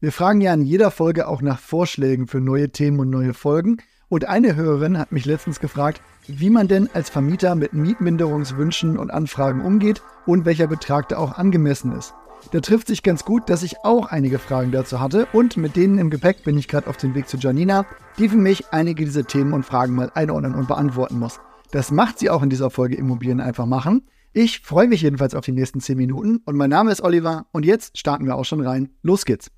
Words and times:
Wir 0.00 0.12
fragen 0.12 0.40
ja 0.40 0.54
in 0.54 0.62
jeder 0.62 0.92
Folge 0.92 1.26
auch 1.26 1.42
nach 1.42 1.58
Vorschlägen 1.58 2.28
für 2.28 2.40
neue 2.40 2.70
Themen 2.70 3.00
und 3.00 3.10
neue 3.10 3.34
Folgen. 3.34 3.78
Und 4.08 4.26
eine 4.26 4.54
Hörerin 4.54 4.96
hat 4.96 5.10
mich 5.10 5.24
letztens 5.24 5.58
gefragt, 5.58 6.00
wie 6.28 6.50
man 6.50 6.68
denn 6.68 6.88
als 6.94 7.10
Vermieter 7.10 7.56
mit 7.56 7.72
Mietminderungswünschen 7.72 8.96
und 8.96 9.10
Anfragen 9.10 9.60
umgeht 9.60 10.00
und 10.24 10.44
welcher 10.44 10.68
Betrag 10.68 11.08
da 11.08 11.18
auch 11.18 11.36
angemessen 11.36 11.90
ist. 11.90 12.14
Da 12.52 12.60
trifft 12.60 12.86
sich 12.86 13.02
ganz 13.02 13.24
gut, 13.24 13.50
dass 13.50 13.64
ich 13.64 13.78
auch 13.82 14.06
einige 14.06 14.38
Fragen 14.38 14.70
dazu 14.70 15.00
hatte 15.00 15.26
und 15.32 15.56
mit 15.56 15.74
denen 15.74 15.98
im 15.98 16.10
Gepäck 16.10 16.44
bin 16.44 16.56
ich 16.56 16.68
gerade 16.68 16.86
auf 16.86 16.96
dem 16.96 17.16
Weg 17.16 17.28
zu 17.28 17.36
Janina, 17.36 17.84
die 18.18 18.28
für 18.28 18.36
mich 18.36 18.70
einige 18.70 19.04
dieser 19.04 19.24
Themen 19.24 19.52
und 19.52 19.66
Fragen 19.66 19.96
mal 19.96 20.12
einordnen 20.14 20.54
und 20.54 20.68
beantworten 20.68 21.18
muss. 21.18 21.40
Das 21.72 21.90
macht 21.90 22.20
sie 22.20 22.30
auch 22.30 22.44
in 22.44 22.50
dieser 22.50 22.70
Folge 22.70 22.94
Immobilien 22.94 23.40
einfach 23.40 23.66
machen. 23.66 24.06
Ich 24.32 24.60
freue 24.60 24.86
mich 24.86 25.02
jedenfalls 25.02 25.34
auf 25.34 25.44
die 25.44 25.52
nächsten 25.52 25.80
10 25.80 25.96
Minuten 25.98 26.36
und 26.44 26.54
mein 26.54 26.70
Name 26.70 26.92
ist 26.92 27.02
Oliver 27.02 27.46
und 27.50 27.66
jetzt 27.66 27.98
starten 27.98 28.26
wir 28.26 28.36
auch 28.36 28.44
schon 28.44 28.60
rein. 28.60 28.90
Los 29.02 29.24
geht's! 29.24 29.50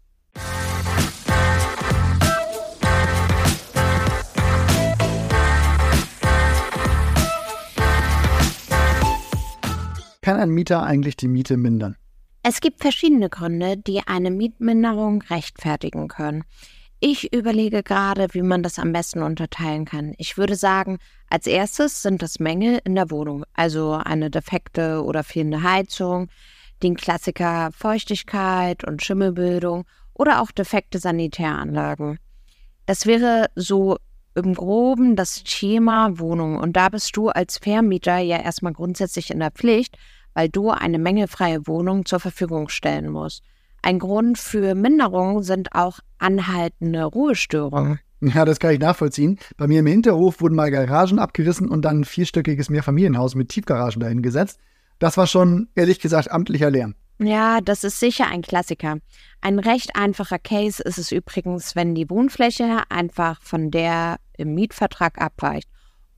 Kann 10.30 10.38
ein 10.38 10.50
Mieter 10.50 10.84
eigentlich 10.84 11.16
die 11.16 11.26
Miete 11.26 11.56
mindern? 11.56 11.96
Es 12.44 12.60
gibt 12.60 12.82
verschiedene 12.82 13.28
Gründe, 13.28 13.76
die 13.76 14.06
eine 14.06 14.30
Mietminderung 14.30 15.22
rechtfertigen 15.22 16.06
können. 16.06 16.44
Ich 17.00 17.32
überlege 17.32 17.82
gerade, 17.82 18.28
wie 18.30 18.42
man 18.42 18.62
das 18.62 18.78
am 18.78 18.92
besten 18.92 19.24
unterteilen 19.24 19.86
kann. 19.86 20.14
Ich 20.18 20.38
würde 20.38 20.54
sagen, 20.54 20.98
als 21.28 21.48
erstes 21.48 22.02
sind 22.02 22.22
das 22.22 22.38
Mängel 22.38 22.78
in 22.84 22.94
der 22.94 23.10
Wohnung, 23.10 23.42
also 23.54 23.94
eine 23.94 24.30
defekte 24.30 25.02
oder 25.02 25.24
fehlende 25.24 25.64
Heizung, 25.64 26.28
den 26.80 26.94
Klassiker 26.94 27.70
Feuchtigkeit 27.72 28.84
und 28.84 29.02
Schimmelbildung 29.02 29.84
oder 30.14 30.42
auch 30.42 30.52
defekte 30.52 31.00
Sanitäranlagen. 31.00 32.20
Das 32.86 33.04
wäre 33.04 33.46
so 33.56 33.96
im 34.36 34.54
Groben 34.54 35.16
das 35.16 35.42
Thema 35.42 36.20
Wohnung. 36.20 36.56
Und 36.56 36.74
da 36.74 36.88
bist 36.88 37.16
du 37.16 37.30
als 37.30 37.58
Vermieter 37.58 38.18
ja 38.18 38.38
erstmal 38.40 38.72
grundsätzlich 38.72 39.32
in 39.32 39.40
der 39.40 39.50
Pflicht, 39.50 39.98
weil 40.34 40.48
du 40.48 40.70
eine 40.70 40.98
mängelfreie 40.98 41.66
Wohnung 41.66 42.04
zur 42.04 42.20
Verfügung 42.20 42.68
stellen 42.68 43.10
musst. 43.10 43.42
Ein 43.82 43.98
Grund 43.98 44.38
für 44.38 44.74
Minderungen 44.74 45.42
sind 45.42 45.74
auch 45.74 46.00
anhaltende 46.18 47.04
Ruhestörungen. 47.04 48.00
Ja, 48.20 48.44
das 48.44 48.60
kann 48.60 48.72
ich 48.72 48.80
nachvollziehen. 48.80 49.38
Bei 49.56 49.66
mir 49.66 49.80
im 49.80 49.86
Hinterhof 49.86 50.42
wurden 50.42 50.54
mal 50.54 50.70
Garagen 50.70 51.18
abgerissen 51.18 51.70
und 51.70 51.86
dann 51.86 52.00
ein 52.00 52.04
vierstöckiges 52.04 52.68
Mehrfamilienhaus 52.68 53.34
mit 53.34 53.48
Tiefgaragen 53.48 54.00
dahin 54.00 54.20
gesetzt. 54.20 54.58
Das 54.98 55.16
war 55.16 55.26
schon, 55.26 55.68
ehrlich 55.74 56.00
gesagt, 56.00 56.30
amtlicher 56.30 56.70
Lärm. 56.70 56.94
Ja, 57.18 57.60
das 57.60 57.84
ist 57.84 57.98
sicher 58.00 58.26
ein 58.28 58.42
Klassiker. 58.42 58.98
Ein 59.40 59.58
recht 59.58 59.96
einfacher 59.96 60.38
Case 60.38 60.82
ist 60.82 60.98
es 60.98 61.12
übrigens, 61.12 61.76
wenn 61.76 61.94
die 61.94 62.08
Wohnfläche 62.10 62.82
einfach 62.90 63.40
von 63.42 63.70
der 63.70 64.16
im 64.36 64.54
Mietvertrag 64.54 65.20
abweicht. 65.20 65.68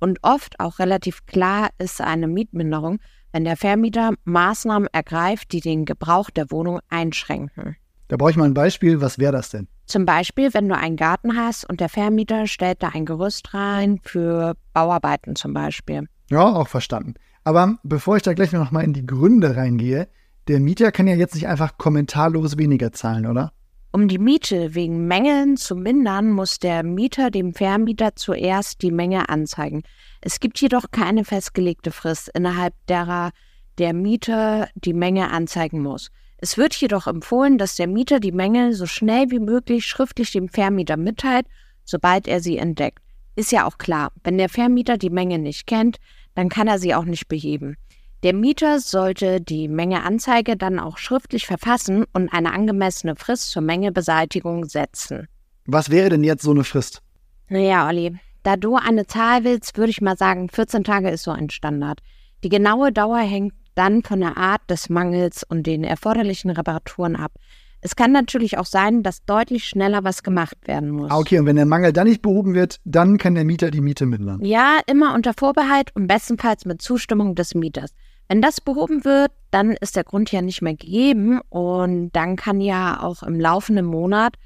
Und 0.00 0.18
oft 0.22 0.58
auch 0.58 0.80
relativ 0.80 1.26
klar 1.26 1.70
ist 1.78 2.00
eine 2.00 2.26
Mietminderung, 2.26 2.98
wenn 3.32 3.44
der 3.44 3.56
Vermieter 3.56 4.12
Maßnahmen 4.24 4.88
ergreift, 4.92 5.52
die 5.52 5.60
den 5.60 5.84
Gebrauch 5.84 6.30
der 6.30 6.50
Wohnung 6.50 6.80
einschränken. 6.88 7.76
Da 8.08 8.16
brauche 8.16 8.30
ich 8.30 8.36
mal 8.36 8.44
ein 8.44 8.54
Beispiel. 8.54 9.00
Was 9.00 9.18
wäre 9.18 9.32
das 9.32 9.50
denn? 9.50 9.68
Zum 9.86 10.04
Beispiel, 10.04 10.52
wenn 10.52 10.68
du 10.68 10.76
einen 10.76 10.96
Garten 10.96 11.36
hast 11.36 11.68
und 11.68 11.80
der 11.80 11.88
Vermieter 11.88 12.46
stellt 12.46 12.82
da 12.82 12.90
ein 12.90 13.06
Gerüst 13.06 13.54
rein 13.54 14.00
für 14.02 14.54
Bauarbeiten 14.74 15.34
zum 15.34 15.54
Beispiel. 15.54 16.08
Ja, 16.30 16.44
auch 16.44 16.68
verstanden. 16.68 17.14
Aber 17.44 17.78
bevor 17.82 18.16
ich 18.16 18.22
da 18.22 18.34
gleich 18.34 18.52
noch 18.52 18.70
mal 18.70 18.84
in 18.84 18.92
die 18.92 19.06
Gründe 19.06 19.56
reingehe, 19.56 20.08
der 20.48 20.60
Mieter 20.60 20.92
kann 20.92 21.06
ja 21.06 21.14
jetzt 21.14 21.34
nicht 21.34 21.48
einfach 21.48 21.78
kommentarlos 21.78 22.58
weniger 22.58 22.92
zahlen, 22.92 23.26
oder? 23.26 23.52
Um 23.94 24.08
die 24.08 24.18
Miete 24.18 24.74
wegen 24.74 25.06
Mängeln 25.06 25.58
zu 25.58 25.76
mindern, 25.76 26.30
muss 26.30 26.58
der 26.58 26.82
Mieter 26.82 27.30
dem 27.30 27.52
Vermieter 27.52 28.16
zuerst 28.16 28.80
die 28.80 28.90
Menge 28.90 29.28
anzeigen. 29.28 29.82
Es 30.22 30.40
gibt 30.40 30.58
jedoch 30.62 30.90
keine 30.90 31.26
festgelegte 31.26 31.90
Frist, 31.90 32.30
innerhalb 32.34 32.72
derer 32.88 33.32
der 33.76 33.92
Mieter 33.92 34.70
die 34.76 34.94
Menge 34.94 35.30
anzeigen 35.30 35.82
muss. 35.82 36.10
Es 36.38 36.56
wird 36.56 36.74
jedoch 36.74 37.06
empfohlen, 37.06 37.58
dass 37.58 37.76
der 37.76 37.86
Mieter 37.86 38.18
die 38.18 38.32
Menge 38.32 38.72
so 38.72 38.86
schnell 38.86 39.30
wie 39.30 39.40
möglich 39.40 39.84
schriftlich 39.84 40.32
dem 40.32 40.48
Vermieter 40.48 40.96
mitteilt, 40.96 41.46
sobald 41.84 42.26
er 42.26 42.40
sie 42.40 42.56
entdeckt. 42.56 43.00
Ist 43.36 43.52
ja 43.52 43.66
auch 43.66 43.76
klar, 43.76 44.10
wenn 44.24 44.38
der 44.38 44.48
Vermieter 44.48 44.96
die 44.96 45.10
Menge 45.10 45.38
nicht 45.38 45.66
kennt, 45.66 45.98
dann 46.34 46.48
kann 46.48 46.66
er 46.66 46.78
sie 46.78 46.94
auch 46.94 47.04
nicht 47.04 47.28
beheben. 47.28 47.76
Der 48.22 48.34
Mieter 48.34 48.78
sollte 48.78 49.40
die 49.40 49.66
Mengeanzeige 49.66 50.56
dann 50.56 50.78
auch 50.78 50.96
schriftlich 50.96 51.44
verfassen 51.44 52.04
und 52.12 52.32
eine 52.32 52.52
angemessene 52.52 53.16
Frist 53.16 53.50
zur 53.50 53.62
Mengebeseitigung 53.62 54.66
setzen. 54.66 55.26
Was 55.66 55.90
wäre 55.90 56.10
denn 56.10 56.22
jetzt 56.22 56.44
so 56.44 56.52
eine 56.52 56.62
Frist? 56.62 57.02
Naja, 57.48 57.88
Olli, 57.88 58.16
da 58.44 58.56
du 58.56 58.76
eine 58.76 59.08
Zahl 59.08 59.42
willst, 59.42 59.76
würde 59.76 59.90
ich 59.90 60.00
mal 60.00 60.16
sagen, 60.16 60.48
14 60.48 60.84
Tage 60.84 61.10
ist 61.10 61.24
so 61.24 61.32
ein 61.32 61.50
Standard. 61.50 62.00
Die 62.44 62.48
genaue 62.48 62.92
Dauer 62.92 63.18
hängt 63.18 63.54
dann 63.74 64.04
von 64.04 64.20
der 64.20 64.36
Art 64.36 64.62
des 64.70 64.88
Mangels 64.88 65.42
und 65.42 65.66
den 65.66 65.82
erforderlichen 65.82 66.50
Reparaturen 66.50 67.16
ab. 67.16 67.32
Es 67.80 67.96
kann 67.96 68.12
natürlich 68.12 68.58
auch 68.58 68.66
sein, 68.66 69.02
dass 69.02 69.24
deutlich 69.24 69.64
schneller 69.64 70.04
was 70.04 70.22
gemacht 70.22 70.56
werden 70.66 70.90
muss. 70.90 71.10
Ah, 71.10 71.18
okay, 71.18 71.40
und 71.40 71.46
wenn 71.46 71.56
der 71.56 71.66
Mangel 71.66 71.92
dann 71.92 72.06
nicht 72.06 72.22
behoben 72.22 72.54
wird, 72.54 72.78
dann 72.84 73.18
kann 73.18 73.34
der 73.34 73.44
Mieter 73.44 73.72
die 73.72 73.80
Miete 73.80 74.06
mindern. 74.06 74.44
Ja, 74.44 74.78
immer 74.86 75.14
unter 75.14 75.32
Vorbehalt 75.36 75.90
und 75.96 76.06
bestenfalls 76.06 76.64
mit 76.64 76.80
Zustimmung 76.80 77.34
des 77.34 77.56
Mieters. 77.56 77.92
Wenn 78.32 78.40
das 78.40 78.62
behoben 78.62 79.04
wird, 79.04 79.30
dann 79.50 79.72
ist 79.72 79.94
der 79.94 80.04
Grund 80.04 80.32
ja 80.32 80.40
nicht 80.40 80.62
mehr 80.62 80.74
gegeben 80.74 81.42
und 81.50 82.12
dann 82.12 82.36
kann 82.36 82.62
ja 82.62 83.02
auch 83.02 83.22
im 83.22 83.38
laufenden 83.38 83.84
Monat 83.84 84.36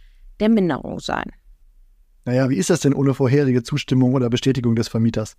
der 0.41 0.49
Minderung 0.49 0.99
sein. 0.99 1.31
Naja, 2.25 2.51
wie 2.51 2.57
ist 2.57 2.69
das 2.69 2.81
denn 2.81 2.95
ohne 2.95 3.15
vorherige 3.15 3.63
Zustimmung 3.63 4.15
oder 4.15 4.29
Bestätigung 4.29 4.75
des 4.75 4.89
Vermieters? 4.89 5.37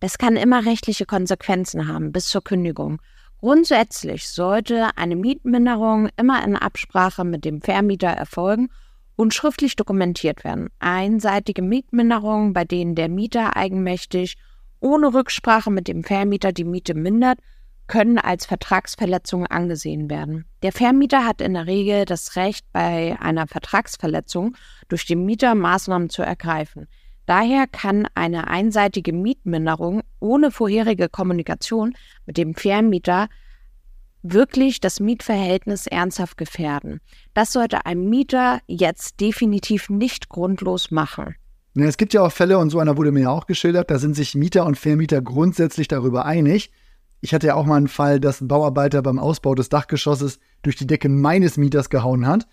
Das 0.00 0.18
kann 0.18 0.36
immer 0.36 0.66
rechtliche 0.66 1.06
Konsequenzen 1.06 1.88
haben, 1.88 2.12
bis 2.12 2.26
zur 2.26 2.44
Kündigung. 2.44 3.00
Grundsätzlich 3.38 4.28
sollte 4.28 4.90
eine 4.98 5.16
Mietminderung 5.16 6.10
immer 6.18 6.44
in 6.44 6.54
Absprache 6.54 7.24
mit 7.24 7.46
dem 7.46 7.62
Vermieter 7.62 8.08
erfolgen 8.08 8.68
und 9.16 9.32
schriftlich 9.32 9.74
dokumentiert 9.74 10.44
werden. 10.44 10.68
Einseitige 10.80 11.62
Mietminderungen, 11.62 12.52
bei 12.52 12.66
denen 12.66 12.94
der 12.94 13.08
Mieter 13.08 13.56
eigenmächtig 13.56 14.36
ohne 14.80 15.14
Rücksprache 15.14 15.70
mit 15.70 15.88
dem 15.88 16.04
Vermieter 16.04 16.52
die 16.52 16.64
Miete 16.64 16.92
mindert, 16.92 17.38
können 17.86 18.18
als 18.18 18.46
Vertragsverletzung 18.46 19.46
angesehen 19.46 20.10
werden. 20.10 20.44
Der 20.62 20.72
Vermieter 20.72 21.24
hat 21.24 21.40
in 21.40 21.54
der 21.54 21.66
Regel 21.66 22.04
das 22.04 22.36
Recht, 22.36 22.66
bei 22.72 23.16
einer 23.20 23.46
Vertragsverletzung 23.46 24.56
durch 24.88 25.06
den 25.06 25.24
Mieter 25.24 25.54
Maßnahmen 25.54 26.10
zu 26.10 26.22
ergreifen. 26.22 26.86
Daher 27.26 27.66
kann 27.66 28.06
eine 28.14 28.46
einseitige 28.48 29.12
Mietminderung 29.12 30.02
ohne 30.20 30.50
vorherige 30.50 31.08
Kommunikation 31.08 31.94
mit 32.24 32.36
dem 32.36 32.54
Vermieter 32.54 33.28
wirklich 34.22 34.80
das 34.80 35.00
Mietverhältnis 35.00 35.86
ernsthaft 35.86 36.36
gefährden. 36.36 37.00
Das 37.34 37.52
sollte 37.52 37.86
ein 37.86 38.08
Mieter 38.08 38.60
jetzt 38.66 39.20
definitiv 39.20 39.90
nicht 39.90 40.28
grundlos 40.28 40.90
machen. 40.90 41.34
Es 41.74 41.98
gibt 41.98 42.14
ja 42.14 42.22
auch 42.22 42.32
Fälle, 42.32 42.58
und 42.58 42.70
so 42.70 42.78
einer 42.78 42.96
wurde 42.96 43.12
mir 43.12 43.30
auch 43.30 43.46
geschildert, 43.46 43.90
da 43.90 43.98
sind 43.98 44.16
sich 44.16 44.34
Mieter 44.34 44.64
und 44.64 44.78
Vermieter 44.78 45.20
grundsätzlich 45.20 45.88
darüber 45.88 46.24
einig, 46.24 46.70
ich 47.26 47.34
hatte 47.34 47.48
ja 47.48 47.56
auch 47.56 47.66
mal 47.66 47.74
einen 47.74 47.88
Fall, 47.88 48.20
dass 48.20 48.40
ein 48.40 48.46
Bauarbeiter 48.46 49.02
beim 49.02 49.18
Ausbau 49.18 49.56
des 49.56 49.68
Dachgeschosses 49.68 50.38
durch 50.62 50.76
die 50.76 50.86
Decke 50.86 51.08
meines 51.08 51.56
Mieters 51.56 51.90
gehauen 51.90 52.24
hat. 52.24 52.46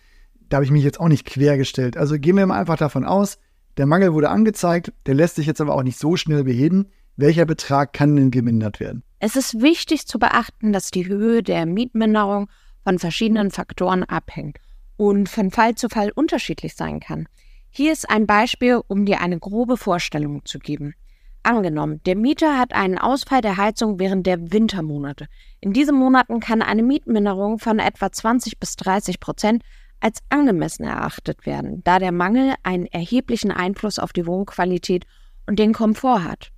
Da 0.49 0.57
habe 0.57 0.65
ich 0.65 0.71
mich 0.71 0.83
jetzt 0.83 0.99
auch 0.99 1.09
nicht 1.09 1.27
quergestellt. 1.27 1.95
Also 1.95 2.17
gehen 2.17 2.37
wir 2.37 2.47
mal 2.47 2.59
einfach 2.59 2.77
davon 2.77 3.05
aus, 3.05 3.37
der 3.77 3.85
Mangel 3.85 4.13
wurde 4.13 4.31
angezeigt, 4.31 4.91
der 5.05 5.13
lässt 5.13 5.35
sich 5.35 5.45
jetzt 5.45 5.61
aber 5.61 5.75
auch 5.75 5.83
nicht 5.83 5.99
so 5.99 6.15
schnell 6.15 6.43
beheben. 6.43 6.87
Welcher 7.17 7.45
Betrag 7.45 7.93
kann 7.93 8.15
denn 8.15 8.31
gemindert 8.31 8.79
werden? 8.79 9.03
Es 9.19 9.35
ist 9.35 9.61
wichtig 9.61 10.07
zu 10.07 10.17
beachten, 10.17 10.73
dass 10.73 10.89
die 10.89 11.05
Höhe 11.05 11.43
der 11.43 11.67
Mietminderung 11.67 12.49
von 12.83 12.97
verschiedenen 12.97 13.51
Faktoren 13.51 14.03
abhängt 14.03 14.57
und 14.97 15.29
von 15.29 15.51
Fall 15.51 15.75
zu 15.75 15.87
Fall 15.87 16.11
unterschiedlich 16.15 16.73
sein 16.73 16.99
kann. 16.99 17.27
Hier 17.69 17.93
ist 17.93 18.09
ein 18.09 18.25
Beispiel, 18.25 18.81
um 18.87 19.05
dir 19.05 19.21
eine 19.21 19.37
grobe 19.37 19.77
Vorstellung 19.77 20.43
zu 20.45 20.57
geben. 20.57 20.95
Angenommen, 21.43 22.01
der 22.05 22.15
Mieter 22.15 22.57
hat 22.57 22.73
einen 22.73 22.97
Ausfall 22.97 23.41
der 23.41 23.57
Heizung 23.57 23.99
während 23.99 24.25
der 24.25 24.53
Wintermonate. 24.53 25.27
In 25.59 25.73
diesen 25.73 25.95
Monaten 25.95 26.39
kann 26.39 26.61
eine 26.61 26.83
Mietminderung 26.83 27.59
von 27.59 27.79
etwa 27.79 28.09
20 28.09 28.59
bis 28.59 28.77
30 28.77 29.19
Prozent 29.19 29.61
als 29.99 30.19
angemessen 30.29 30.85
erachtet 30.85 31.45
werden, 31.45 31.81
da 31.83 31.99
der 31.99 32.13
Mangel 32.13 32.55
einen 32.63 32.85
erheblichen 32.87 33.51
Einfluss 33.51 33.99
auf 33.99 34.13
die 34.13 34.25
Wohnqualität 34.25 35.05
und 35.45 35.59
den 35.59 35.73
Komfort 35.73 36.23
hat. 36.23 36.51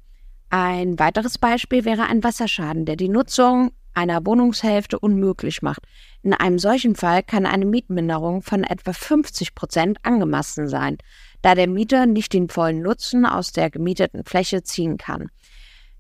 Ein 0.52 1.00
weiteres 1.00 1.40
Beispiel 1.40 1.84
wäre 1.84 2.04
ein 2.04 2.24
Wasserschaden, 2.24 2.86
der 2.86 2.96
die 2.96 3.10
Nutzung 3.10 3.72
einer 3.96 4.26
Wohnungshälfte 4.26 5.00
unmöglich 5.00 5.62
macht. 5.62 5.84
In 6.22 6.34
einem 6.34 6.60
solchen 6.60 6.96
Fall 6.96 7.24
kann 7.24 7.46
eine 7.46 7.66
Mietminderung 7.66 8.42
von 8.42 8.64
etwa 8.64 8.94
50 8.94 9.56
Prozent 9.56 9.98
angemessen 10.04 10.68
sein, 10.68 10.98
da 11.46 11.54
der 11.54 11.68
Mieter 11.68 12.08
nicht 12.08 12.34
den 12.34 12.50
vollen 12.50 12.82
Nutzen 12.82 13.24
aus 13.24 13.52
der 13.52 13.70
gemieteten 13.70 14.24
Fläche 14.24 14.64
ziehen 14.64 14.98
kann. 14.98 15.30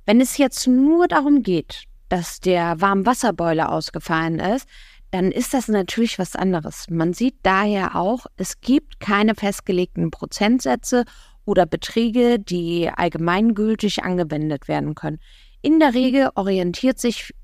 Wenn 0.07 0.19
es 0.19 0.39
jetzt 0.39 0.65
nur 0.65 1.07
darum 1.07 1.44
geht, 1.44 1.83
dass 2.09 2.39
der 2.39 2.81
Warmwasserboiler 2.81 3.71
ausgefallen 3.71 4.39
ist, 4.39 4.68
dann 5.12 5.31
ist 5.31 5.53
das 5.53 5.68
natürlich 5.68 6.18
was 6.18 6.36
anderes. 6.36 6.88
Man 6.89 7.13
sieht 7.13 7.36
daher 7.44 7.95
auch, 7.95 8.25
es 8.38 8.59
gibt 8.59 9.00
keine 9.00 9.36
festgelegten 9.36 10.09
Prozentsätze 10.09 11.06
oder 11.45 11.68
Beträge, 11.68 12.39
die 12.39 12.89
allgemeingültig 12.89 14.03
angewendet 14.03 14.68
werden 14.68 14.95
können. 14.95 15.19
In 15.62 15.80
der 15.80 15.94
Regel 15.94 16.31
orientiert 16.33 16.98
sich 16.98 17.36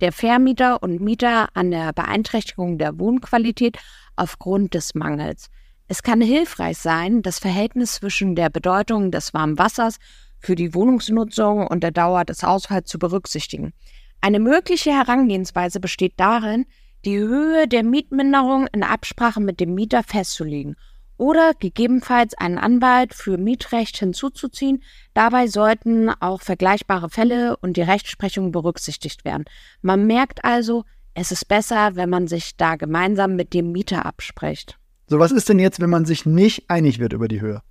der 0.00 0.12
Vermieter 0.12 0.82
und 0.82 1.02
Mieter 1.02 1.50
an 1.52 1.72
der 1.72 1.92
Beeinträchtigung 1.92 2.78
der 2.78 2.98
Wohnqualität 2.98 3.76
aufgrund 4.16 4.72
des 4.72 4.94
Mangels. 4.94 5.50
Es 5.92 6.02
kann 6.02 6.22
hilfreich 6.22 6.78
sein, 6.78 7.20
das 7.20 7.38
Verhältnis 7.38 7.96
zwischen 7.96 8.34
der 8.34 8.48
Bedeutung 8.48 9.10
des 9.10 9.34
warmen 9.34 9.58
Wassers 9.58 9.98
für 10.38 10.54
die 10.54 10.72
Wohnungsnutzung 10.72 11.66
und 11.66 11.82
der 11.82 11.90
Dauer 11.90 12.24
des 12.24 12.42
Haushalts 12.42 12.90
zu 12.90 12.98
berücksichtigen. 12.98 13.74
Eine 14.22 14.40
mögliche 14.40 14.90
Herangehensweise 14.90 15.80
besteht 15.80 16.14
darin, 16.16 16.64
die 17.04 17.18
Höhe 17.18 17.68
der 17.68 17.82
Mietminderung 17.82 18.68
in 18.72 18.84
Absprache 18.84 19.42
mit 19.42 19.60
dem 19.60 19.74
Mieter 19.74 20.02
festzulegen 20.02 20.76
oder 21.18 21.52
gegebenenfalls 21.58 22.32
einen 22.38 22.56
Anwalt 22.56 23.12
für 23.12 23.36
Mietrecht 23.36 23.98
hinzuzuziehen. 23.98 24.82
Dabei 25.12 25.46
sollten 25.46 26.08
auch 26.08 26.40
vergleichbare 26.40 27.10
Fälle 27.10 27.58
und 27.58 27.76
die 27.76 27.82
Rechtsprechung 27.82 28.50
berücksichtigt 28.50 29.26
werden. 29.26 29.44
Man 29.82 30.06
merkt 30.06 30.42
also, 30.42 30.84
es 31.12 31.32
ist 31.32 31.48
besser, 31.48 31.96
wenn 31.96 32.08
man 32.08 32.28
sich 32.28 32.56
da 32.56 32.76
gemeinsam 32.76 33.36
mit 33.36 33.52
dem 33.52 33.72
Mieter 33.72 34.06
abspricht. 34.06 34.78
So, 35.06 35.18
was 35.18 35.32
ist 35.32 35.48
denn 35.48 35.58
jetzt, 35.58 35.80
wenn 35.80 35.90
man 35.90 36.04
sich 36.04 36.26
nicht 36.26 36.70
einig 36.70 36.98
wird 36.98 37.12
über 37.12 37.28
die 37.28 37.40
Höhe? 37.40 37.62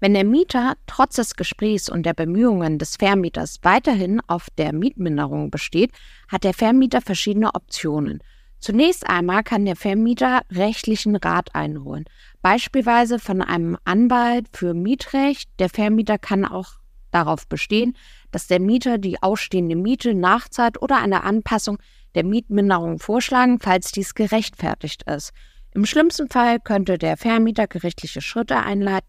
Wenn 0.00 0.14
der 0.14 0.24
Mieter 0.24 0.74
trotz 0.86 1.16
des 1.16 1.36
Gesprächs 1.36 1.88
und 1.88 2.04
der 2.04 2.14
Bemühungen 2.14 2.78
des 2.78 2.96
Vermieters 2.96 3.60
weiterhin 3.62 4.20
auf 4.26 4.48
der 4.58 4.72
Mietminderung 4.72 5.50
besteht, 5.50 5.92
hat 6.28 6.42
der 6.42 6.54
Vermieter 6.54 7.00
verschiedene 7.00 7.54
Optionen. 7.54 8.20
Zunächst 8.58 9.08
einmal 9.08 9.42
kann 9.42 9.64
der 9.64 9.76
Vermieter 9.76 10.42
rechtlichen 10.50 11.16
Rat 11.16 11.54
einholen, 11.54 12.04
beispielsweise 12.42 13.18
von 13.18 13.42
einem 13.42 13.76
Anwalt 13.84 14.46
für 14.52 14.74
Mietrecht. 14.74 15.48
Der 15.58 15.68
Vermieter 15.68 16.18
kann 16.18 16.44
auch 16.44 16.78
darauf 17.12 17.46
bestehen, 17.46 17.96
dass 18.30 18.48
der 18.48 18.60
Mieter 18.60 18.98
die 18.98 19.22
ausstehende 19.22 19.76
Miete 19.76 20.14
nachzahlt 20.14 20.80
oder 20.82 20.98
eine 20.98 21.22
Anpassung 21.22 21.78
der 22.14 22.24
Mietminderung 22.24 22.98
vorschlagen, 22.98 23.60
falls 23.60 23.92
dies 23.92 24.14
gerechtfertigt 24.14 25.04
ist. 25.04 25.32
Im 25.74 25.86
schlimmsten 25.86 26.28
Fall 26.28 26.60
könnte 26.60 26.98
der 26.98 27.16
Vermieter 27.16 27.66
gerichtliche 27.66 28.20
Schritte 28.20 28.58
einleiten 28.58 29.08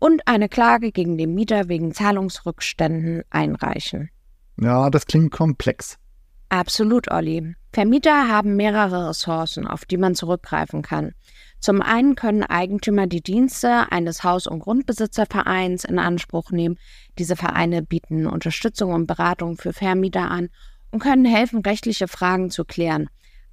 und 0.00 0.26
eine 0.26 0.48
Klage 0.48 0.90
gegen 0.90 1.16
den 1.16 1.34
Mieter 1.34 1.68
wegen 1.68 1.92
Zahlungsrückständen 1.92 3.22
einreichen. 3.30 4.10
Ja, 4.60 4.90
das 4.90 5.06
klingt 5.06 5.30
komplex. 5.30 5.98
Absolut, 6.48 7.10
Olli. 7.12 7.54
Vermieter 7.72 8.28
haben 8.28 8.56
mehrere 8.56 9.10
Ressourcen, 9.10 9.68
auf 9.68 9.84
die 9.84 9.98
man 9.98 10.16
zurückgreifen 10.16 10.82
kann. 10.82 11.12
Zum 11.60 11.80
einen 11.80 12.16
können 12.16 12.42
Eigentümer 12.42 13.06
die 13.06 13.22
Dienste 13.22 13.92
eines 13.92 14.24
Haus- 14.24 14.48
und 14.48 14.60
Grundbesitzervereins 14.60 15.84
in 15.84 16.00
Anspruch 16.00 16.50
nehmen. 16.50 16.76
Diese 17.18 17.36
Vereine 17.36 17.82
bieten 17.82 18.26
Unterstützung 18.26 18.92
und 18.92 19.06
Beratung 19.06 19.58
für 19.58 19.72
Vermieter 19.72 20.30
an 20.30 20.48
und 20.90 21.00
können 21.00 21.24
helfen, 21.24 21.60
rechtliche 21.60 22.08
Fragen 22.08 22.50
zu 22.50 22.64
klären. 22.64 23.08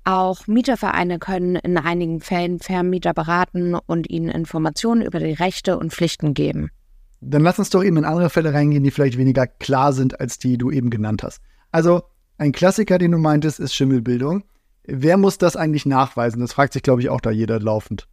Auch 0.08 0.48
Mietervereine 0.48 1.20
können 1.20 1.58
in 1.58 1.78
einigen 1.78 2.22
Fällen 2.22 2.60
Vermieter 2.60 3.14
beraten 3.14 3.76
und 3.76 4.10
ihnen 4.10 4.30
Informationen 4.30 5.02
über 5.02 5.20
die 5.20 5.34
Rechte 5.34 5.78
und 5.78 5.92
Pflichten 5.92 6.34
geben. 6.34 6.72
Dann 7.20 7.44
lass 7.44 7.60
uns 7.60 7.72
doch 7.72 7.84
eben 7.84 7.98
in 7.98 8.06
andere 8.06 8.30
Fälle 8.30 8.54
reingehen, 8.54 8.86
die 8.86 8.92
vielleicht 8.92 9.18
weniger 9.18 9.48
klar 9.48 9.92
sind 9.92 10.22
als 10.22 10.40
die 10.40 10.58
du 10.58 10.72
eben 10.72 10.92
genannt 10.92 11.24
hast. 11.24 11.42
Also 11.74 12.04
ein 12.38 12.54
Klassiker, 12.54 13.00
den 13.00 13.12
du 13.12 13.18
meintest, 13.18 13.60
ist 13.60 13.76
Schimmelbildung. 13.76 14.46
Wer 14.86 15.18
muss 15.18 15.40
das 15.40 15.58
eigentlich 15.58 15.86
nachweisen? 15.86 16.40
Das 16.40 16.54
fragt 16.54 16.72
sich, 16.72 16.84
glaube 16.84 17.02
ich, 17.02 17.10
auch 17.10 17.20
da 17.20 17.30
jeder 17.30 17.60
laufend. 17.60 18.08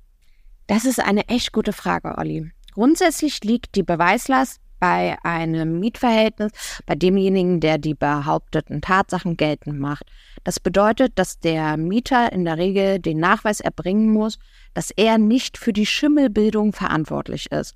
Das 0.66 0.86
ist 0.86 0.98
eine 0.98 1.28
echt 1.28 1.52
gute 1.52 1.72
Frage, 1.72 2.18
Olli. 2.18 2.50
Grundsätzlich 2.72 3.44
liegt 3.44 3.76
die 3.76 3.84
Beweislast 3.84 4.60
bei 4.84 5.16
einem 5.22 5.80
Mietverhältnis 5.80 6.52
bei 6.84 6.94
demjenigen, 6.94 7.58
der 7.58 7.78
die 7.78 7.94
behaupteten 7.94 8.82
Tatsachen 8.82 9.38
geltend 9.38 9.80
macht. 9.80 10.04
Das 10.44 10.60
bedeutet, 10.60 11.18
dass 11.18 11.40
der 11.40 11.78
Mieter 11.78 12.30
in 12.32 12.44
der 12.44 12.58
Regel 12.58 12.98
den 12.98 13.18
Nachweis 13.18 13.60
erbringen 13.60 14.12
muss, 14.12 14.38
dass 14.74 14.90
er 14.90 15.16
nicht 15.16 15.56
für 15.56 15.72
die 15.72 15.86
Schimmelbildung 15.86 16.74
verantwortlich 16.74 17.50
ist. 17.50 17.74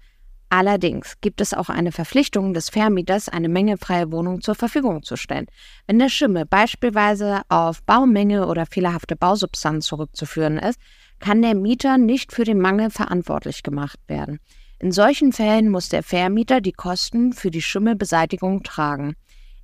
Allerdings 0.51 1.15
gibt 1.23 1.41
es 1.41 1.55
auch 1.55 1.71
eine 1.71 1.93
Verpflichtung 1.93 2.53
des 2.53 2.69
Vermieters, 2.69 3.31
eine 3.31 3.49
mengenfreie 3.49 4.13
Wohnung 4.13 4.43
zur 4.43 4.55
Verfügung 4.55 5.03
zu 5.03 5.17
stellen. 5.17 5.47
Wenn 5.87 5.99
der 5.99 6.11
Schimmel 6.11 6.45
beispielsweise 6.45 7.41
auf 7.49 7.83
Baumenge 7.85 8.47
oder 8.47 8.67
fehlerhafte 8.67 9.17
Bausubstanz 9.17 9.87
zurückzuführen 9.87 10.59
ist, 10.59 10.79
kann 11.21 11.41
der 11.41 11.55
Mieter 11.55 11.97
nicht 11.97 12.33
für 12.33 12.45
den 12.45 12.61
Mangel 12.61 12.91
verantwortlich 12.91 13.63
gemacht 13.63 13.99
werden. 14.09 14.41
In 14.81 14.93
solchen 14.93 15.33
Fällen 15.33 15.71
muss 15.71 15.89
der 15.89 16.05
Vermieter 16.05 16.61
die 16.61 16.73
Kosten 16.73 17.33
für 17.33 17.51
die 17.51 17.63
Schimmelbeseitigung 17.63 18.63
tragen. 18.63 19.17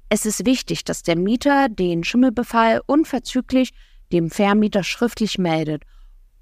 Es 0.09 0.27
ist 0.27 0.45
wichtig, 0.45 0.85
dass 0.85 1.03
der 1.03 1.17
Mieter 1.17 1.69
den 1.69 2.03
Schimmelbefall 2.03 2.81
unverzüglich 2.87 3.71
dem 4.13 4.31
Vermieter 4.31 4.83
schriftlich 4.83 5.39
meldet. 5.39 5.85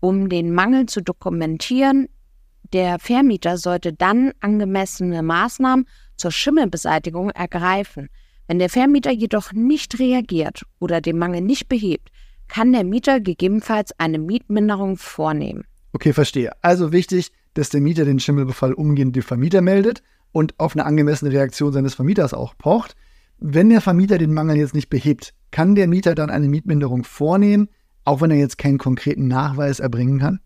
Um 0.01 0.29
den 0.29 0.53
Mangel 0.55 0.87
zu 0.87 1.03
dokumentieren, 1.03 2.09
der 2.73 2.99
Vermieter 2.99 3.59
sollte 3.59 3.93
dann 3.93 4.33
angemessene 4.41 5.23
Maßnahmen 5.23 5.87
zur 6.17 6.33
Schimmelbeseitigung 6.33 7.31
ergreifen. 7.31 8.09
Wenn 8.47 8.59
der 8.59 8.71
Vermieter 8.71 9.13
jedoch 9.13 9.53
nicht 9.53 9.99
reagiert 9.99 10.65
oder 10.79 11.01
den 11.01 11.19
Mangel 11.19 11.43
nicht 11.43 11.69
behebt, 11.69 12.09
kann 12.49 12.73
der 12.73 12.85
Mieter 12.85 13.21
gegebenenfalls 13.21 13.93
eine 13.99 14.19
Mietminderung 14.19 14.97
vornehmen. 14.97 15.65
Okay, 15.93 16.13
verstehe. 16.15 16.53
Also 16.63 16.93
wichtig, 16.93 17.33
dass 17.55 17.69
der 17.69 17.81
Mieter 17.81 18.05
den 18.05 18.19
Schimmelbefall 18.19 18.73
umgehend 18.73 19.17
dem 19.17 19.23
Vermieter 19.23 19.61
meldet 19.61 20.03
und 20.33 20.59
auf 20.59 20.75
eine 20.75 20.87
angemessene 20.87 21.33
Reaktion 21.33 21.73
seines 21.73 21.95
Vermieters 21.95 22.35
auch 22.35 22.57
pocht. 22.57 22.97
Wenn 23.39 23.71
der 23.71 23.81
Vermieter 23.81 24.19
den 24.19 24.35
Mangel 24.35 24.57
jetzt 24.57 24.75
nicht 24.75 24.89
behebt, 24.89 25.35
kann 25.51 25.75
der 25.75 25.89
Mieter 25.89 26.15
dann 26.15 26.31
eine 26.31 26.49
Mietminderung 26.49 27.05
vornehmen, 27.05 27.69
auch 28.05 28.21
wenn 28.21 28.31
er 28.31 28.39
jetzt 28.39 28.59
keinen 28.59 28.79
konkreten 28.79 29.29
Nachweis 29.29 29.81
erbringen 29.81 30.19
kann? 30.19 30.41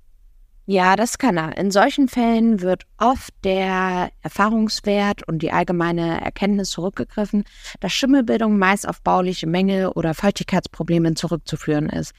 Ja, 0.68 0.96
das 0.96 1.18
kann 1.18 1.36
er. 1.36 1.56
In 1.56 1.70
solchen 1.70 2.08
Fällen 2.08 2.60
wird 2.60 2.86
oft 2.98 3.32
der 3.44 4.10
Erfahrungswert 4.22 5.22
und 5.28 5.38
die 5.42 5.52
allgemeine 5.52 6.20
Erkenntnis 6.20 6.70
zurückgegriffen, 6.70 7.44
dass 7.78 7.92
Schimmelbildung 7.92 8.58
meist 8.58 8.88
auf 8.88 9.00
bauliche 9.00 9.46
Mängel 9.46 9.86
oder 9.86 10.12
Feuchtigkeitsprobleme 10.12 11.14
zurückzuführen 11.14 11.88
ist. 11.88 12.14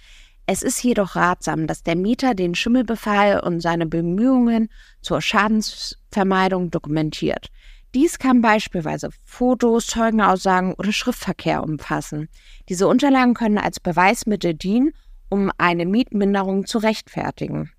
Es 0.49 0.61
ist 0.61 0.81
jedoch 0.81 1.17
ratsam, 1.17 1.67
dass 1.67 1.83
der 1.83 1.97
Mieter 1.97 2.33
den 2.33 2.55
Schimmelbefall 2.55 3.41
und 3.41 3.59
seine 3.59 3.85
Bemühungen 3.85 4.69
zur 5.01 5.21
Schadensvermeidung 5.21 6.71
dokumentiert. 6.71 7.49
Dies 7.93 8.17
kann 8.17 8.41
beispielsweise 8.41 9.09
Fotos, 9.25 9.87
Zeugenaussagen 9.87 10.73
oder 10.75 10.93
Schriftverkehr 10.93 11.61
umfassen. 11.63 12.29
Diese 12.69 12.87
Unterlagen 12.87 13.33
können 13.33 13.57
als 13.57 13.81
Beweismittel 13.81 14.53
dienen, 14.53 14.93
um 15.27 15.51
eine 15.57 15.85
Mietminderung 15.85 16.65
zu 16.65 16.77
rechtfertigen. 16.77 17.71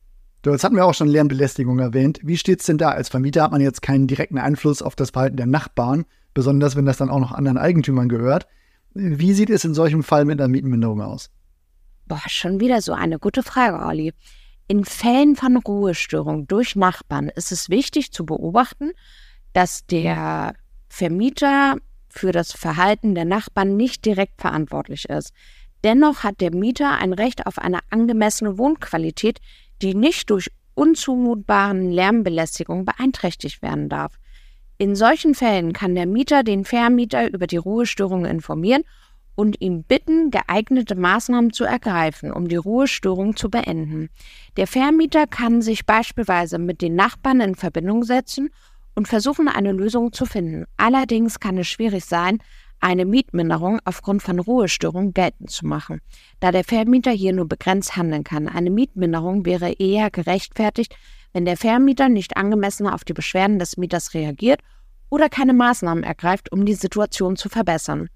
Jetzt 0.44 0.62
hatten 0.62 0.76
wir 0.76 0.84
auch 0.84 0.94
schon 0.94 1.08
Lärmbelästigung 1.08 1.78
erwähnt. 1.78 2.20
Wie 2.22 2.36
steht 2.36 2.60
es 2.60 2.66
denn 2.66 2.78
da? 2.78 2.90
Als 2.90 3.08
Vermieter 3.08 3.44
hat 3.44 3.52
man 3.52 3.62
jetzt 3.62 3.80
keinen 3.80 4.06
direkten 4.06 4.36
Einfluss 4.36 4.82
auf 4.82 4.94
das 4.94 5.10
Verhalten 5.10 5.38
der 5.38 5.46
Nachbarn, 5.46 6.04
besonders 6.34 6.76
wenn 6.76 6.84
das 6.84 6.98
dann 6.98 7.08
auch 7.08 7.20
noch 7.20 7.32
anderen 7.32 7.56
Eigentümern 7.56 8.10
gehört. 8.10 8.46
Wie 8.92 9.32
sieht 9.32 9.48
es 9.48 9.64
in 9.64 9.72
solchem 9.72 10.02
Fall 10.02 10.26
mit 10.26 10.38
einer 10.38 10.48
Mietenminderung 10.48 11.00
aus? 11.00 11.30
Boah, 12.08 12.22
schon 12.26 12.58
wieder 12.58 12.80
so 12.80 12.94
eine 12.94 13.18
gute 13.18 13.42
Frage, 13.42 13.84
Olli. 13.84 14.14
In 14.66 14.86
Fällen 14.86 15.36
von 15.36 15.58
Ruhestörung 15.58 16.46
durch 16.46 16.74
Nachbarn 16.74 17.28
ist 17.28 17.52
es 17.52 17.68
wichtig 17.68 18.12
zu 18.12 18.24
beobachten, 18.24 18.92
dass 19.52 19.84
der 19.86 20.54
Vermieter 20.88 21.76
für 22.08 22.32
das 22.32 22.52
Verhalten 22.52 23.14
der 23.14 23.26
Nachbarn 23.26 23.76
nicht 23.76 24.06
direkt 24.06 24.40
verantwortlich 24.40 25.06
ist. 25.10 25.34
Dennoch 25.84 26.24
hat 26.24 26.40
der 26.40 26.54
Mieter 26.54 26.96
ein 26.98 27.12
Recht 27.12 27.46
auf 27.46 27.58
eine 27.58 27.80
angemessene 27.90 28.56
Wohnqualität, 28.56 29.40
die 29.82 29.94
nicht 29.94 30.30
durch 30.30 30.50
unzumutbaren 30.74 31.90
Lärmbelästigung 31.90 32.86
beeinträchtigt 32.86 33.60
werden 33.60 33.90
darf. 33.90 34.18
In 34.78 34.96
solchen 34.96 35.34
Fällen 35.34 35.74
kann 35.74 35.94
der 35.94 36.06
Mieter 36.06 36.42
den 36.42 36.64
Vermieter 36.64 37.30
über 37.30 37.46
die 37.46 37.58
Ruhestörung 37.58 38.24
informieren 38.24 38.84
und 39.38 39.60
ihn 39.60 39.84
bitten, 39.84 40.32
geeignete 40.32 40.96
Maßnahmen 40.96 41.52
zu 41.52 41.62
ergreifen, 41.62 42.32
um 42.32 42.48
die 42.48 42.56
Ruhestörung 42.56 43.36
zu 43.36 43.50
beenden. 43.50 44.08
Der 44.56 44.66
Vermieter 44.66 45.28
kann 45.28 45.62
sich 45.62 45.86
beispielsweise 45.86 46.58
mit 46.58 46.82
den 46.82 46.96
Nachbarn 46.96 47.40
in 47.40 47.54
Verbindung 47.54 48.02
setzen 48.02 48.50
und 48.96 49.06
versuchen, 49.06 49.46
eine 49.46 49.70
Lösung 49.70 50.12
zu 50.12 50.26
finden. 50.26 50.64
Allerdings 50.76 51.38
kann 51.38 51.56
es 51.56 51.68
schwierig 51.68 52.04
sein, 52.04 52.38
eine 52.80 53.04
Mietminderung 53.04 53.78
aufgrund 53.84 54.24
von 54.24 54.40
Ruhestörung 54.40 55.12
geltend 55.12 55.52
zu 55.52 55.66
machen, 55.66 56.00
da 56.40 56.50
der 56.50 56.64
Vermieter 56.64 57.12
hier 57.12 57.32
nur 57.32 57.46
begrenzt 57.46 57.96
handeln 57.96 58.24
kann. 58.24 58.48
Eine 58.48 58.70
Mietminderung 58.70 59.46
wäre 59.46 59.70
eher 59.70 60.10
gerechtfertigt, 60.10 60.96
wenn 61.32 61.44
der 61.44 61.56
Vermieter 61.56 62.08
nicht 62.08 62.36
angemessen 62.36 62.88
auf 62.88 63.04
die 63.04 63.12
Beschwerden 63.12 63.60
des 63.60 63.76
Mieters 63.76 64.14
reagiert 64.14 64.62
oder 65.10 65.28
keine 65.28 65.52
Maßnahmen 65.52 66.02
ergreift, 66.02 66.50
um 66.50 66.66
die 66.66 66.74
Situation 66.74 67.36
zu 67.36 67.48
verbessern. 67.48 68.08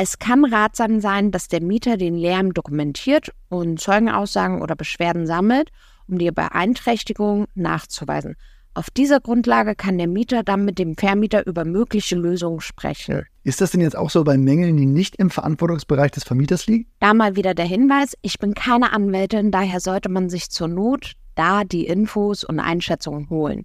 Es 0.00 0.20
kann 0.20 0.44
ratsam 0.44 1.00
sein, 1.00 1.32
dass 1.32 1.48
der 1.48 1.60
Mieter 1.60 1.96
den 1.96 2.14
Lärm 2.14 2.54
dokumentiert 2.54 3.32
und 3.48 3.80
Zeugenaussagen 3.80 4.62
oder 4.62 4.76
Beschwerden 4.76 5.26
sammelt, 5.26 5.70
um 6.06 6.18
die 6.18 6.30
Beeinträchtigung 6.30 7.46
nachzuweisen. 7.56 8.36
Auf 8.74 8.90
dieser 8.90 9.18
Grundlage 9.18 9.74
kann 9.74 9.98
der 9.98 10.06
Mieter 10.06 10.44
dann 10.44 10.64
mit 10.64 10.78
dem 10.78 10.96
Vermieter 10.96 11.44
über 11.48 11.64
mögliche 11.64 12.14
Lösungen 12.14 12.60
sprechen. 12.60 13.24
Ist 13.42 13.60
das 13.60 13.72
denn 13.72 13.80
jetzt 13.80 13.96
auch 13.96 14.10
so 14.10 14.22
bei 14.22 14.38
Mängeln, 14.38 14.76
die 14.76 14.86
nicht 14.86 15.16
im 15.16 15.30
Verantwortungsbereich 15.30 16.12
des 16.12 16.22
Vermieters 16.22 16.68
liegen? 16.68 16.86
Da 17.00 17.12
mal 17.12 17.34
wieder 17.34 17.54
der 17.54 17.66
Hinweis, 17.66 18.16
ich 18.22 18.38
bin 18.38 18.54
keine 18.54 18.92
Anwältin, 18.92 19.50
daher 19.50 19.80
sollte 19.80 20.08
man 20.08 20.30
sich 20.30 20.48
zur 20.48 20.68
Not 20.68 21.14
da 21.34 21.64
die 21.64 21.88
Infos 21.88 22.44
und 22.44 22.60
Einschätzungen 22.60 23.30
holen. 23.30 23.64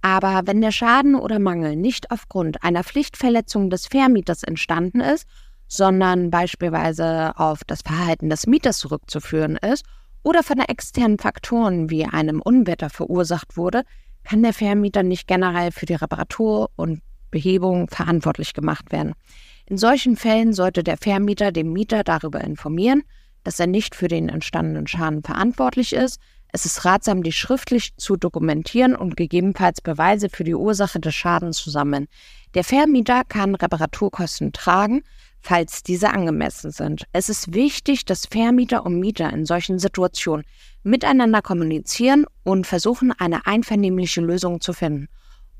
Aber 0.00 0.42
wenn 0.46 0.62
der 0.62 0.72
Schaden 0.72 1.16
oder 1.16 1.38
Mangel 1.38 1.76
nicht 1.76 2.10
aufgrund 2.10 2.62
einer 2.62 2.82
Pflichtverletzung 2.82 3.68
des 3.68 3.88
Vermieters 3.88 4.42
entstanden 4.42 5.00
ist, 5.00 5.26
sondern 5.68 6.30
beispielsweise 6.30 7.32
auf 7.36 7.64
das 7.64 7.82
Verhalten 7.82 8.30
des 8.30 8.46
Mieters 8.46 8.78
zurückzuführen 8.78 9.56
ist 9.56 9.84
oder 10.22 10.42
von 10.42 10.58
externen 10.58 11.18
Faktoren 11.18 11.90
wie 11.90 12.04
einem 12.04 12.40
Unwetter 12.40 12.90
verursacht 12.90 13.56
wurde, 13.56 13.82
kann 14.24 14.42
der 14.42 14.52
Vermieter 14.52 15.02
nicht 15.02 15.28
generell 15.28 15.70
für 15.70 15.86
die 15.86 15.94
Reparatur 15.94 16.70
und 16.76 17.00
Behebung 17.30 17.88
verantwortlich 17.88 18.54
gemacht 18.54 18.92
werden. 18.92 19.14
In 19.66 19.78
solchen 19.78 20.16
Fällen 20.16 20.52
sollte 20.52 20.82
der 20.82 20.96
Vermieter 20.96 21.52
den 21.52 21.72
Mieter 21.72 22.04
darüber 22.04 22.40
informieren, 22.40 23.02
dass 23.44 23.60
er 23.60 23.66
nicht 23.66 23.94
für 23.94 24.08
den 24.08 24.28
entstandenen 24.28 24.86
Schaden 24.86 25.22
verantwortlich 25.22 25.92
ist. 25.92 26.20
Es 26.52 26.64
ist 26.64 26.84
ratsam, 26.84 27.22
die 27.22 27.32
schriftlich 27.32 27.96
zu 27.96 28.16
dokumentieren 28.16 28.96
und 28.96 29.16
gegebenenfalls 29.16 29.80
Beweise 29.80 30.28
für 30.28 30.44
die 30.44 30.54
Ursache 30.54 30.98
des 31.00 31.14
Schadens 31.14 31.58
zu 31.58 31.70
sammeln. 31.70 32.06
Der 32.54 32.64
Vermieter 32.64 33.22
kann 33.24 33.54
Reparaturkosten 33.54 34.52
tragen, 34.52 35.02
falls 35.46 35.84
diese 35.84 36.10
angemessen 36.10 36.72
sind. 36.72 37.04
Es 37.12 37.28
ist 37.28 37.54
wichtig, 37.54 38.04
dass 38.04 38.26
Vermieter 38.26 38.84
und 38.84 38.98
Mieter 38.98 39.32
in 39.32 39.46
solchen 39.46 39.78
Situationen 39.78 40.44
miteinander 40.82 41.40
kommunizieren 41.40 42.26
und 42.42 42.66
versuchen, 42.66 43.12
eine 43.12 43.46
einvernehmliche 43.46 44.20
Lösung 44.20 44.60
zu 44.60 44.72
finden. 44.72 45.06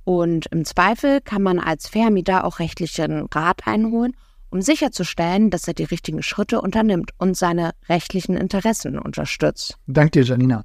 Und 0.03 0.47
im 0.47 0.65
Zweifel 0.65 1.21
kann 1.21 1.43
man 1.43 1.61
als 1.61 1.89
Vermieter 1.89 2.45
auch 2.45 2.59
rechtlichen 2.59 3.27
Rat 3.33 3.67
einholen, 3.67 4.17
um 4.51 4.61
sicherzustellen, 4.61 5.51
dass 5.51 5.69
er 5.69 5.75
die 5.75 5.85
richtigen 5.85 6.23
Schritte 6.23 6.61
unternimmt 6.61 7.13
und 7.19 7.37
seine 7.37 7.73
rechtlichen 7.89 8.37
Interessen 8.37 8.99
unterstützt. 8.99 9.79
Dank 9.87 10.13
dir, 10.13 10.23
Janina. 10.23 10.65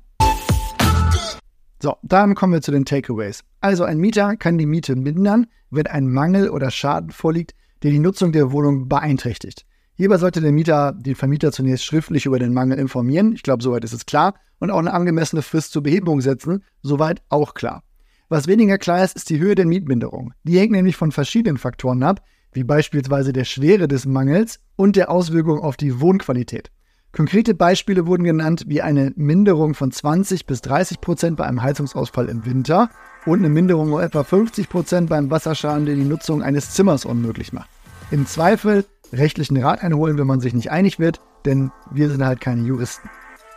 So, 1.79 1.95
dann 2.03 2.35
kommen 2.35 2.53
wir 2.53 2.61
zu 2.61 2.71
den 2.71 2.85
Takeaways. 2.85 3.43
Also 3.59 3.83
ein 3.83 3.97
Mieter 3.97 4.35
kann 4.35 4.57
die 4.57 4.67
Miete 4.67 4.95
mindern, 4.95 5.47
wenn 5.69 5.87
ein 5.87 6.07
Mangel 6.07 6.49
oder 6.49 6.69
Schaden 6.69 7.11
vorliegt, 7.11 7.53
der 7.83 7.91
die 7.91 7.99
Nutzung 7.99 8.31
der 8.31 8.51
Wohnung 8.51 8.87
beeinträchtigt. 8.87 9.65
Hierbei 9.95 10.17
sollte 10.17 10.41
der 10.41 10.51
Mieter 10.51 10.93
den 10.93 11.15
Vermieter 11.15 11.51
zunächst 11.51 11.85
schriftlich 11.85 12.25
über 12.25 12.39
den 12.39 12.53
Mangel 12.53 12.79
informieren. 12.79 13.33
Ich 13.33 13.43
glaube, 13.43 13.63
soweit 13.63 13.83
ist 13.83 13.93
es 13.93 14.05
klar. 14.05 14.35
Und 14.59 14.71
auch 14.71 14.79
eine 14.79 14.93
angemessene 14.93 15.41
Frist 15.41 15.71
zur 15.71 15.83
Behebung 15.83 16.21
setzen. 16.21 16.63
Soweit 16.81 17.21
auch 17.29 17.53
klar. 17.53 17.83
Was 18.29 18.47
weniger 18.47 18.77
klar 18.77 19.03
ist, 19.03 19.15
ist 19.15 19.29
die 19.29 19.39
Höhe 19.39 19.55
der 19.55 19.65
Mietminderung. 19.65 20.33
Die 20.43 20.57
hängt 20.57 20.71
nämlich 20.71 20.95
von 20.95 21.11
verschiedenen 21.11 21.57
Faktoren 21.57 22.01
ab, 22.03 22.23
wie 22.53 22.63
beispielsweise 22.63 23.33
der 23.33 23.43
Schwere 23.43 23.87
des 23.87 24.05
Mangels 24.05 24.59
und 24.75 24.95
der 24.95 25.11
Auswirkung 25.11 25.59
auf 25.59 25.77
die 25.77 25.99
Wohnqualität. 25.99 26.71
Konkrete 27.13 27.53
Beispiele 27.53 28.07
wurden 28.07 28.23
genannt, 28.23 28.63
wie 28.67 28.81
eine 28.81 29.11
Minderung 29.17 29.73
von 29.73 29.91
20 29.91 30.45
bis 30.45 30.61
30 30.61 31.01
Prozent 31.01 31.35
bei 31.35 31.45
einem 31.45 31.61
Heizungsausfall 31.61 32.29
im 32.29 32.45
Winter 32.45 32.89
und 33.25 33.39
eine 33.39 33.49
Minderung 33.49 33.91
um 33.91 33.99
etwa 33.99 34.23
50 34.23 34.69
Prozent 34.69 35.09
beim 35.09 35.29
Wasserschaden, 35.29 35.85
der 35.85 35.95
die 35.95 36.05
Nutzung 36.05 36.41
eines 36.41 36.71
Zimmers 36.71 37.03
unmöglich 37.03 37.51
macht. 37.51 37.69
Im 38.11 38.25
Zweifel 38.27 38.85
rechtlichen 39.11 39.57
Rat 39.57 39.83
einholen, 39.83 40.17
wenn 40.17 40.27
man 40.27 40.39
sich 40.39 40.53
nicht 40.53 40.71
einig 40.71 40.99
wird, 40.99 41.19
denn 41.43 41.71
wir 41.91 42.09
sind 42.09 42.23
halt 42.23 42.39
keine 42.39 42.61
Juristen. 42.61 43.09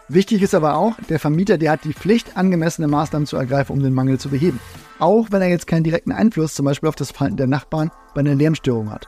Wichtig 0.08 0.42
ist 0.42 0.54
aber 0.54 0.75
auch, 0.75 0.96
der 1.08 1.20
Vermieter, 1.20 1.56
der 1.56 1.70
hat 1.70 1.84
die 1.84 1.94
Pflicht, 1.94 2.37
angemessene 2.37 2.88
Maßnahmen 2.88 3.26
zu 3.26 3.37
ergreifen, 3.37 3.73
um 3.73 3.82
den 3.82 3.94
Mangel 3.94 4.18
zu 4.18 4.30
beheben. 4.30 4.58
Auch 4.99 5.28
wenn 5.30 5.42
er 5.42 5.49
jetzt 5.49 5.68
keinen 5.68 5.84
direkten 5.84 6.12
Einfluss 6.12 6.54
zum 6.54 6.66
Beispiel 6.66 6.88
auf 6.88 6.96
das 6.96 7.12
Verhalten 7.12 7.37
der 7.37 7.46
Nachbarn 7.46 7.92
bei 8.14 8.20
einer 8.20 8.34
Lärmstörung 8.34 8.90
hat. 8.90 9.06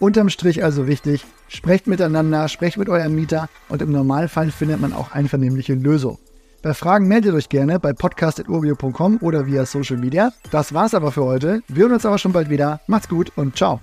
Unterm 0.00 0.30
Strich 0.30 0.64
also 0.64 0.86
wichtig, 0.86 1.26
sprecht 1.48 1.86
miteinander, 1.86 2.48
sprecht 2.48 2.78
mit 2.78 2.88
eurem 2.88 3.14
Mieter 3.14 3.48
und 3.68 3.82
im 3.82 3.92
Normalfall 3.92 4.50
findet 4.50 4.80
man 4.80 4.94
auch 4.94 5.12
einvernehmliche 5.12 5.74
Lösungen. 5.74 6.18
Bei 6.62 6.74
Fragen 6.74 7.06
meldet 7.06 7.34
euch 7.34 7.48
gerne 7.50 7.78
bei 7.78 7.92
podcast.urbio.com 7.92 9.18
oder 9.20 9.46
via 9.46 9.66
Social 9.66 9.98
Media. 9.98 10.32
Das 10.50 10.72
war's 10.72 10.94
aber 10.94 11.12
für 11.12 11.24
heute. 11.24 11.62
Wir 11.68 11.84
hören 11.84 11.92
uns 11.92 12.06
aber 12.06 12.18
schon 12.18 12.32
bald 12.32 12.48
wieder. 12.50 12.80
Macht's 12.86 13.08
gut 13.08 13.32
und 13.36 13.56
ciao. 13.56 13.80